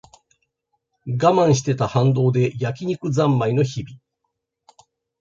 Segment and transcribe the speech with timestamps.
[1.05, 3.99] 我慢してた反動で焼き肉ざんまいの日々